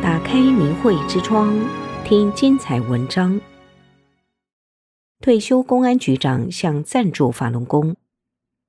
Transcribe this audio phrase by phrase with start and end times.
[0.00, 1.52] 打开明慧之窗，
[2.04, 3.40] 听精彩文章。
[5.20, 7.96] 退休公安局长向赞助法轮功，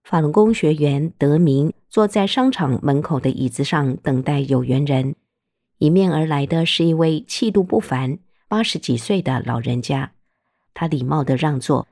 [0.03, 5.15] 法轮功学员德明坐在商场门口的椅子上等待有缘人。
[5.77, 8.17] 迎面而来的是一位气度不凡、
[8.47, 10.13] 八十几岁的老人家，
[10.73, 11.87] 他礼貌地让座，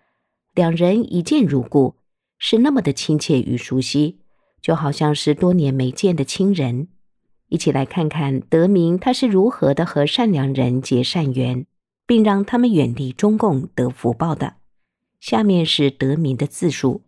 [0.56, 1.96] 两人一见如故，
[2.40, 4.18] 是那么的亲切与熟悉，
[4.62, 6.88] 就好像是多年没见的亲人。
[7.50, 11.66] 一起来看看德明他是如何的和善良人结善缘，
[12.06, 14.56] 并让他们远离中共得福报的。
[15.20, 17.04] 下面是德明的自述。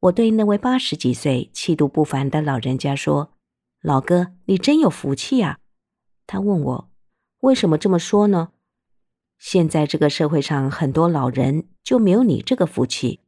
[0.00, 3.32] 我对那位八十几岁、气度不凡的老人家说
[3.82, 5.58] ：“老哥，你真有福气啊！”
[6.28, 6.90] 他问我
[7.42, 8.50] ：“为什么这么说呢？”
[9.38, 13.20] 现在这个社会上很多老人就没有你这个福气。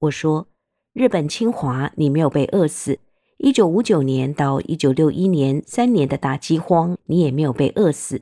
[0.00, 0.48] 我说
[0.94, 2.98] ：“日本侵华，你没有被饿死；
[3.38, 8.20] 一九五九年到一九六一年三年的大饥荒，你也没有被饿死；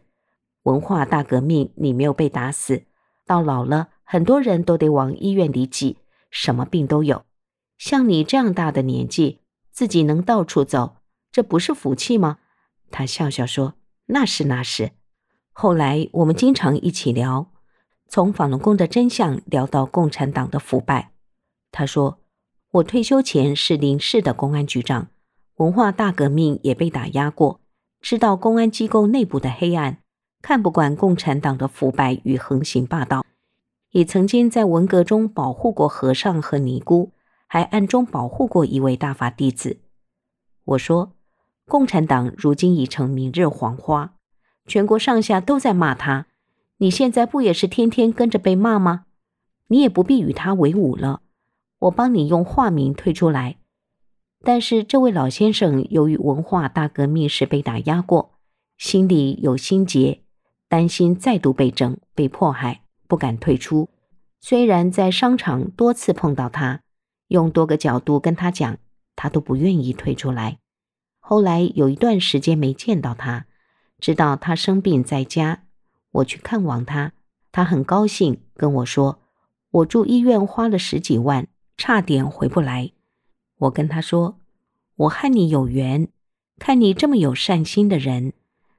[0.63, 2.85] 文化大革命，你没有被打死。
[3.27, 5.99] 到老了，很多人都得往医院里挤，
[6.31, 7.25] 什么病都有。
[7.77, 10.97] 像你这样大的年纪，自己能到处走，
[11.31, 12.39] 这不是福气吗？”
[12.91, 13.75] 他笑笑说
[14.07, 14.93] ：“那是，那是。”
[15.57, 17.47] 后来我们经常一起聊，
[18.09, 21.13] 从法轮功的真相聊到共产党的腐败。
[21.71, 22.19] 他说
[22.73, 25.11] ：“我退休前是临市的公安局长，
[25.59, 27.61] 文化大革命也被打压过，
[28.01, 29.99] 知道公安机构内部的黑暗，
[30.43, 33.25] 看不惯共产党的腐败与横行霸道，
[33.93, 37.13] 也曾经在文革中保护过和尚和尼姑，
[37.47, 39.79] 还暗中保护过一位大法弟子。”
[40.67, 41.13] 我说
[41.67, 44.17] ：“共产党如今已成明日黄花。”
[44.67, 46.27] 全国上下都在骂他，
[46.79, 49.05] 你现在不也是天天跟着被骂吗？
[49.69, 51.21] 你也不必与他为伍了，
[51.81, 53.57] 我帮你用化名退出来。
[54.43, 58.33] 但是这位老先生由于文化大革命时被打压过，
[58.77, 60.21] 心里有心结，
[60.69, 63.89] 担心再度被整、被迫害，不敢退出。
[64.41, 66.83] 虽然在商场多次碰到他，
[67.29, 68.77] 用多个角度跟他讲，
[69.17, 70.59] 他都不愿意退出来。
[71.21, 73.47] 后来有一段时间没见到他。
[74.05, 75.63] 知道他生病在家，
[76.11, 77.13] 我去看望他，
[77.51, 79.19] 他很高兴跟我说
[79.73, 81.49] ：“我住医院花了十几万，
[81.79, 82.93] 差点回不来。”
[83.57, 84.37] 我跟他说
[84.97, 86.09] ：“我和你有缘，
[86.59, 88.35] 看你这么有善心的人，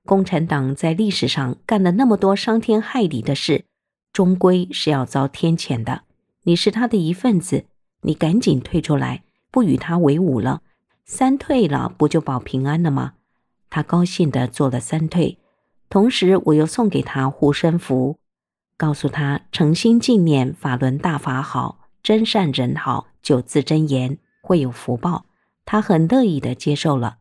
[0.05, 3.65] 共产党在历史上干了那么多伤天害理的事，
[4.13, 6.03] 终归是要遭天谴的。
[6.43, 7.65] 你是他的一份子，
[8.03, 10.61] 你赶紧退出来，不与他为伍了。
[11.03, 13.13] 三退了，不就保平安了吗？”
[13.75, 15.37] 他高兴地做了三退，
[15.89, 18.17] 同时我又送给他护身符，
[18.77, 25.25] 告诉他诚心敬念法轮大法好，真善人好九字真言会有福报。
[25.65, 27.17] 他很乐意地接受了，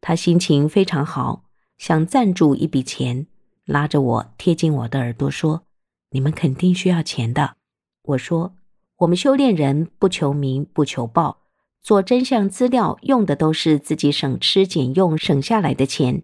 [0.00, 1.44] 他心情非常好，
[1.78, 3.28] 想赞助一笔钱，
[3.64, 5.62] 拉着我贴近我的耳朵说
[6.10, 7.54] ：“你们肯定需要钱的。”
[8.02, 8.56] 我说
[8.98, 11.39] ：“我们修炼人不求名，不求报。”
[11.82, 16.22] 做真相资料用的都是自己省吃俭用省下来的钱，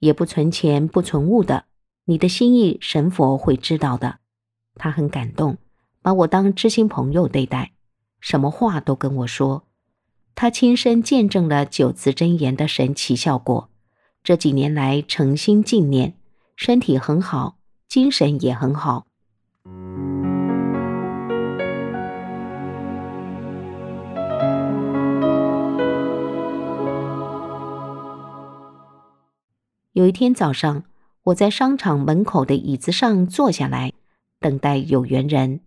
[0.00, 1.64] 也不存钱不存物的。
[2.04, 4.18] 你的心意，神佛会知道的。
[4.74, 5.58] 他很感动，
[6.02, 7.72] 把我当知心朋友对待，
[8.20, 9.64] 什么话都跟我说。
[10.34, 13.70] 他亲身见证了九字真言的神奇效果。
[14.22, 16.16] 这几年来诚心敬念，
[16.54, 17.56] 身体很好，
[17.88, 19.06] 精神也很好。
[29.98, 30.84] 有一天早上，
[31.24, 33.92] 我在商场门口的椅子上坐下来，
[34.38, 35.58] 等待有缘人。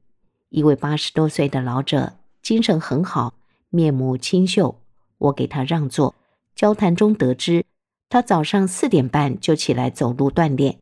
[0.48, 3.34] 一位八十多岁的老者，精神很好，
[3.70, 4.80] 面目清秀。
[5.18, 6.16] 我给他让座。
[6.56, 7.66] 交谈中得知，
[8.08, 10.78] 他早上四点半就起来走路锻炼。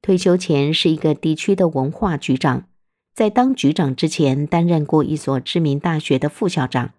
[0.00, 2.66] 退休前是一个地区的文化局长，
[3.12, 6.92] 在当局长之前，担任过一所知名大学的副校长。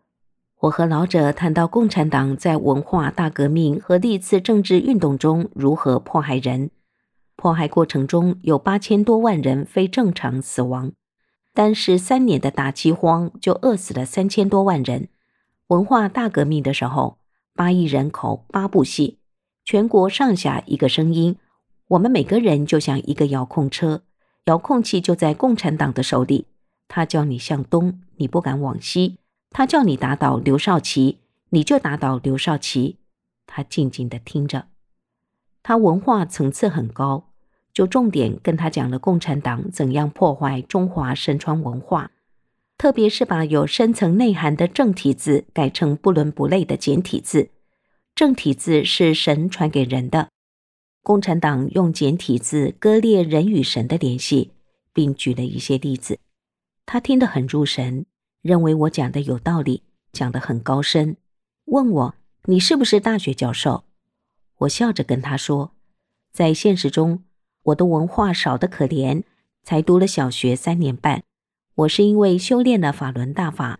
[0.63, 6.69] 我和老者谈到共产党在文化大革命和历次政治运动中如何迫害人，
[7.35, 10.93] 迫害过程中有八千多万人非正常死亡，
[11.53, 15.09] 单是三年的大饥荒就饿死了三千多万人。
[15.67, 17.17] 文化大革命的时候，
[17.53, 19.19] 八亿人口八部戏，
[19.65, 21.35] 全国上下一个声音，
[21.89, 24.03] 我们每个人就像一个遥控车，
[24.45, 26.47] 遥控器就在共产党的手里，
[26.87, 29.17] 他叫你向东，你不敢往西。
[29.53, 31.19] 他叫你打倒刘少奇，
[31.51, 32.97] 你就打倒刘少奇。
[33.45, 34.67] 他静静地听着。
[35.61, 37.29] 他文化层次很高，
[37.71, 42.11] 就重点跟他讲了共产党怎样破坏中华身穿文化，
[42.77, 47.51] 特别是把有深层内涵的正体字改成不伦不类的简体字。
[48.15, 50.29] 正体字是神传给人的，
[51.03, 54.51] 共产党用简体字割裂人与神的联系，
[54.91, 56.19] 并举了一些例子。
[56.85, 58.05] 他听得很入神，
[58.43, 61.15] 认为我讲的有道理，讲得很高深，
[61.65, 63.85] 问我：“你是不是大学教授？”
[64.59, 65.71] 我笑着跟他说
[66.33, 67.23] ：“在现实中，
[67.63, 69.23] 我的文化少得可怜，
[69.63, 71.23] 才读了小学三年半。
[71.75, 73.79] 我是因为修炼了法轮大法，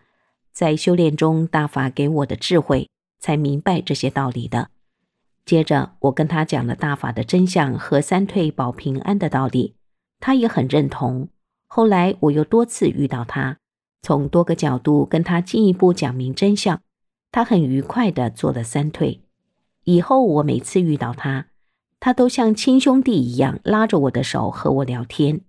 [0.53, 2.89] 在修炼中，大法给我的智慧，
[3.19, 4.69] 才明白这些道理的。”
[5.45, 9.75] 接着，我跟他讲了大法的真相和三退保平安的道理，
[10.21, 11.27] 他也很认同。
[11.67, 13.57] 后来，我又多次遇到他，
[14.03, 16.81] 从多个角度跟他进一步讲明真相，
[17.31, 19.21] 他很愉快地做了三退。
[19.85, 21.47] 以后我每次遇到他，
[22.01, 25.39] 他都像亲兄弟一样拉着我的手和我聊天。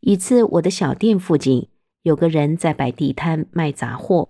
[0.00, 1.68] 一次，我的小店附近
[2.02, 4.28] 有个人在摆地摊卖杂货，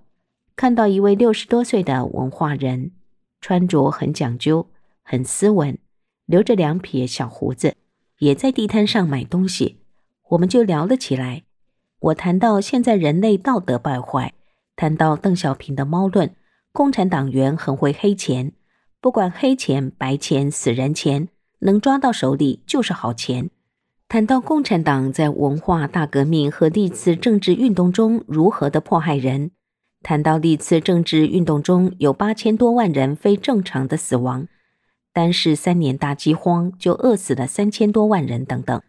[0.57, 2.93] 看到一位六十多岁的文化人，
[3.41, 4.69] 穿着很讲究，
[5.03, 5.79] 很斯文，
[6.27, 7.77] 留着两撇小胡子。
[8.19, 9.79] 也在地摊上买东西，
[10.31, 11.45] 我们就聊了起来。
[12.01, 14.35] 我谈到现在人类道德败坏，
[14.75, 16.35] 谈到邓小平的猫论，
[16.73, 18.53] 共产党员很会黑钱，
[19.01, 21.29] 不管黑钱白钱死人钱，
[21.61, 23.51] 能抓到手里就是好钱。
[24.09, 29.53] 谈到共产党在文化大革命和历次政治运动中如何的迫害人，
[30.03, 34.49] 谈到历次政治运动中有八千多万人非正常的死亡。
[35.13, 38.81] 单是三年大饥荒就饿死了三千多万人等等。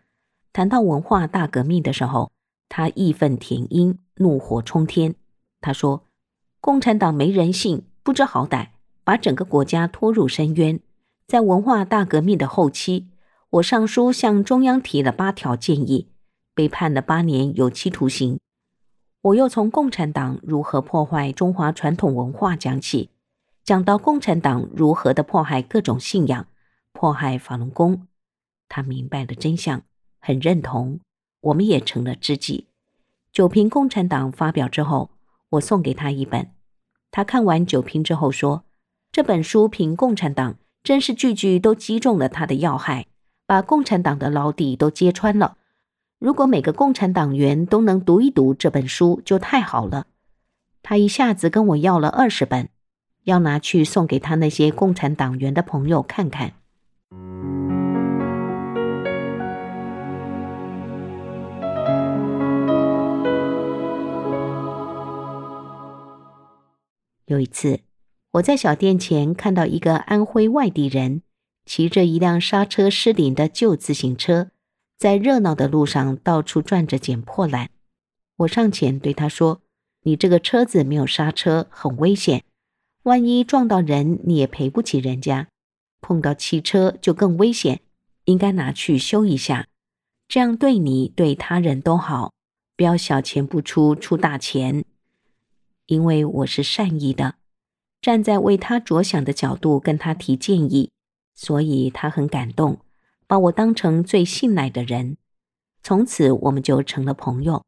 [0.53, 2.31] 谈到文化大革命的时候，
[2.67, 5.15] 他义愤填膺，怒火冲天。
[5.59, 6.05] 他说
[6.61, 8.67] ：“共产党没人性，不知好歹，
[9.03, 10.79] 把整个国家拖入深渊。
[11.27, 13.07] 在文化大革命的后期，
[13.51, 16.09] 我上书向中央提了八条建议，
[16.53, 18.39] 被判了八年有期徒刑。
[19.21, 23.09] 我又从共产党如何破坏中华传统文化讲起。”
[23.65, 26.47] 讲到共产党如何的迫害各种信仰，
[26.91, 28.07] 迫害法轮功，
[28.67, 29.83] 他明白了真相，
[30.19, 31.01] 很认同，
[31.41, 32.65] 我们也成了知己。
[33.31, 35.11] 九评共产党发表之后，
[35.51, 36.49] 我送给他一本，
[37.11, 38.63] 他看完九评之后说
[39.11, 43.05] ：“这本书评共产党，真是句句都击中了他的要害，
[43.45, 45.57] 把共产党的牢底都揭穿了。
[46.19, 50.05] 如果每个共产党员都能读一读这本书，就太好了。”
[50.83, 52.69] 他一下子跟我要了二十本。
[53.25, 56.53] 要拿去送给他那些共产党员的朋友看看。
[67.25, 67.81] 有一次，
[68.31, 71.21] 我在小店前看到一个安徽外地人
[71.65, 74.49] 骑着一辆刹车失灵的旧自行车，
[74.99, 77.69] 在热闹的路上到处转着捡破烂。
[78.35, 79.61] 我上前对他说
[80.03, 82.43] ：“你这个车子没有刹车，很危险。”
[83.03, 85.47] 万一撞到人，你也赔不起人家；
[86.01, 87.79] 碰到汽车就更危险，
[88.25, 89.69] 应该拿去修一下，
[90.27, 92.33] 这样对你对他人都好。
[92.75, 94.83] 不要小钱不出，出大钱。
[95.85, 97.35] 因为我是善意的，
[98.01, 100.91] 站在为他着想的角度跟他提建议，
[101.33, 102.79] 所以他很感动，
[103.29, 105.17] 把我当成最信赖的人。
[105.83, 107.63] 从此我们就成了朋友。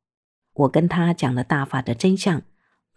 [0.53, 2.41] 我跟他讲了大法的真相，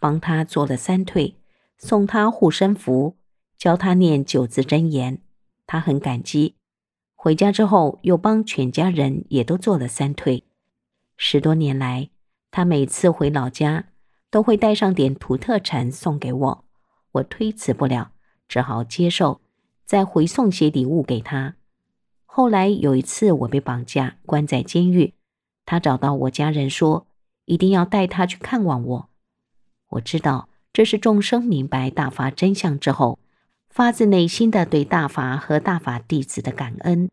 [0.00, 1.36] 帮他做了三退。
[1.76, 3.18] 送他护身符，
[3.58, 5.18] 教他念九字真言，
[5.66, 6.54] 他很感激。
[7.14, 10.44] 回家之后，又帮全家人也都做了三退。
[11.18, 12.08] 十多年来，
[12.50, 13.88] 他每次回老家
[14.30, 16.64] 都会带上点土特产送给我，
[17.12, 18.12] 我推辞不了，
[18.48, 19.42] 只好接受，
[19.84, 21.56] 再回送些礼物给他。
[22.36, 25.14] 后来有一次，我被绑架，关在监狱，
[25.64, 27.06] 他找到我家人说，
[27.44, 29.08] 一定要带他去看望我。
[29.90, 30.48] 我知道。
[30.72, 33.20] 这是众生明白大法真相之后，
[33.70, 37.08] 发自内心的对大法和大法弟子的感恩。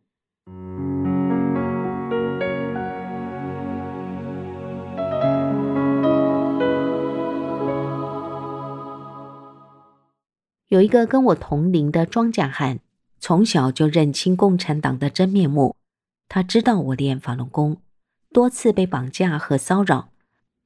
[10.70, 12.80] 有一个跟我同龄的庄稼汉，
[13.22, 15.75] 从小就认清共产党的真面目。
[16.28, 17.78] 他知道我练法轮功，
[18.34, 20.10] 多次被绑架和骚扰，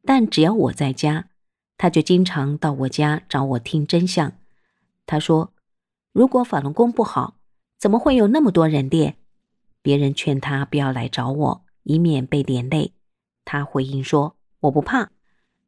[0.06, 1.28] 但只要我在家。
[1.78, 4.32] 他就经常到我家找我听真相。
[5.06, 5.52] 他说
[6.14, 7.36] ：“如果法轮功不好，
[7.78, 9.18] 怎么会有那么多人练？”
[9.84, 12.94] 别人劝他不要来找我，以免被连累。
[13.44, 15.12] 他回应说：“我不怕。”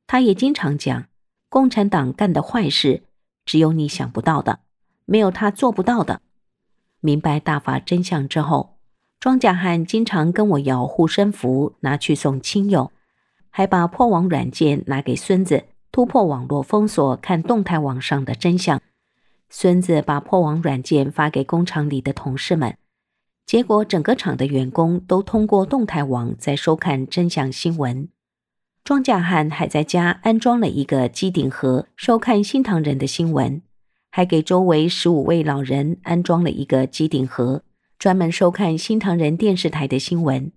[0.07, 1.07] 他也经常讲，
[1.49, 3.03] 共产党干的坏事，
[3.43, 4.61] 只有你想不到的，
[5.03, 6.21] 没有他做不到的。
[6.99, 8.77] 明白大法真相之后，
[9.19, 12.91] 庄稼汉经常跟我要护身符，拿去送亲友，
[13.49, 18.81] 还把破网软件拿给孙子，突破网络封锁，看动态网上的真相。
[19.49, 22.77] 孙子把破网软件发给工厂里的同事们，
[23.45, 28.09] 结果整个厂的员工都通过动态网在收看真相新闻。
[28.83, 33.61] 庄稼汉还在家安装了一个机顶盒，收看新唐人的新闻，
[34.17, 37.61] 还给周围十五位老人安装了一个机顶盒，
[37.99, 40.51] 专门收看新唐人电视台的新闻。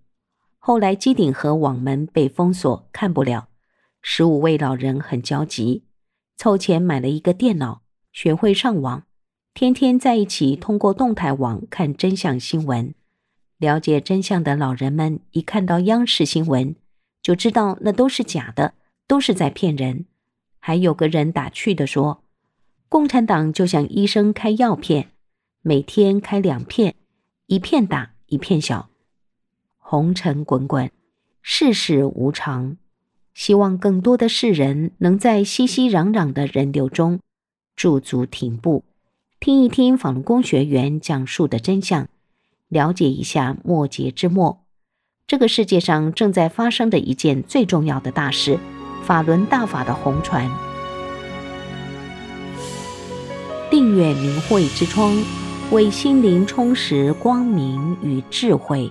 [0.58, 3.48] 后来机顶盒网门被封锁，看不了，
[4.00, 5.84] 十五位老人很焦急，
[6.38, 7.82] 凑钱买了一个电脑。
[8.14, 9.02] 学会上网，
[9.52, 12.94] 天天在一起通过动态网看真相新闻。
[13.58, 16.74] 了解真相的老人们一看到央视新闻，
[17.20, 18.72] 就知道那都是假的，
[19.06, 20.06] 都是在骗人。
[20.58, 22.24] 还有个人打趣地说
[22.90, 25.12] ：“共产党就像医生开药片，
[25.62, 26.96] 每天开两片，
[27.46, 28.90] 一片大，一片小。”
[29.78, 30.90] 红尘滚滚，
[31.40, 32.76] 世事无常。
[33.32, 37.20] 希望更多的世人能在熙熙攘攘的人流中。
[37.76, 38.82] 驻足停步，
[39.38, 42.08] 听一听法轮功学员讲述的真相，
[42.66, 44.64] 了解一下末节之末，
[45.28, 48.58] 这个世界上正在发生的一件最重要的大事——
[49.06, 50.69] 法轮大法的红传。
[53.96, 55.16] 远明慧之窗，
[55.70, 58.90] 为心灵充实光明与智慧。